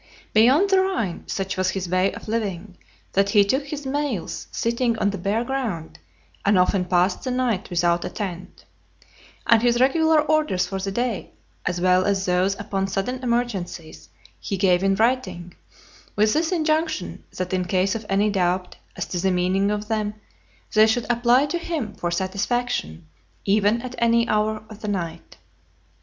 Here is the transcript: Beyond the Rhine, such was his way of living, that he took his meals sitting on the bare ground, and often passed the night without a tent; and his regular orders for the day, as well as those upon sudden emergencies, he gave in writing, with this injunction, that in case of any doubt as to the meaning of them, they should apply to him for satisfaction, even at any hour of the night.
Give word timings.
Beyond 0.33 0.71
the 0.71 0.81
Rhine, 0.81 1.25
such 1.27 1.57
was 1.57 1.69
his 1.69 1.87
way 1.87 2.11
of 2.13 2.27
living, 2.27 2.75
that 3.13 3.29
he 3.29 3.45
took 3.45 3.65
his 3.67 3.85
meals 3.85 4.47
sitting 4.51 4.97
on 4.97 5.11
the 5.11 5.17
bare 5.19 5.43
ground, 5.43 5.99
and 6.43 6.57
often 6.57 6.85
passed 6.85 7.21
the 7.23 7.29
night 7.29 7.69
without 7.69 8.03
a 8.03 8.09
tent; 8.09 8.65
and 9.45 9.61
his 9.61 9.79
regular 9.79 10.19
orders 10.19 10.65
for 10.65 10.79
the 10.79 10.91
day, 10.91 11.33
as 11.67 11.79
well 11.79 12.03
as 12.03 12.25
those 12.25 12.59
upon 12.59 12.87
sudden 12.87 13.21
emergencies, 13.21 14.09
he 14.39 14.57
gave 14.57 14.81
in 14.83 14.95
writing, 14.95 15.53
with 16.15 16.33
this 16.33 16.51
injunction, 16.51 17.23
that 17.37 17.53
in 17.53 17.65
case 17.65 17.93
of 17.93 18.03
any 18.09 18.31
doubt 18.31 18.77
as 18.95 19.05
to 19.05 19.19
the 19.19 19.29
meaning 19.29 19.69
of 19.69 19.87
them, 19.87 20.15
they 20.73 20.87
should 20.87 21.05
apply 21.11 21.45
to 21.45 21.59
him 21.59 21.93
for 21.93 22.09
satisfaction, 22.09 23.07
even 23.45 23.83
at 23.83 23.93
any 23.99 24.27
hour 24.27 24.63
of 24.67 24.79
the 24.81 24.87
night. 24.87 25.37